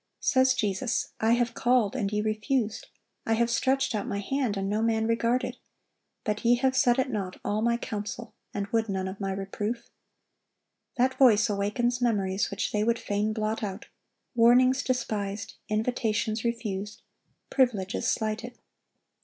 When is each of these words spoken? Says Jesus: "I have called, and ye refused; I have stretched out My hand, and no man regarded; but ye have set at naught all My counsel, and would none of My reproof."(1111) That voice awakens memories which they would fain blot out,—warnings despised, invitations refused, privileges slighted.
Says 0.19 0.55
Jesus: 0.55 1.09
"I 1.19 1.33
have 1.33 1.53
called, 1.53 1.95
and 1.95 2.11
ye 2.11 2.21
refused; 2.21 2.87
I 3.27 3.33
have 3.33 3.51
stretched 3.51 3.93
out 3.93 4.07
My 4.07 4.17
hand, 4.17 4.57
and 4.57 4.67
no 4.67 4.81
man 4.81 5.05
regarded; 5.05 5.57
but 6.23 6.43
ye 6.43 6.55
have 6.55 6.75
set 6.75 6.97
at 6.97 7.11
naught 7.11 7.39
all 7.45 7.61
My 7.61 7.77
counsel, 7.77 8.33
and 8.51 8.65
would 8.69 8.89
none 8.89 9.07
of 9.07 9.19
My 9.19 9.31
reproof."(1111) 9.31 9.87
That 10.97 11.19
voice 11.19 11.49
awakens 11.51 12.01
memories 12.01 12.49
which 12.49 12.71
they 12.71 12.83
would 12.83 12.97
fain 12.97 13.31
blot 13.31 13.61
out,—warnings 13.61 14.81
despised, 14.83 15.53
invitations 15.69 16.43
refused, 16.43 17.03
privileges 17.51 18.09
slighted. 18.09 18.57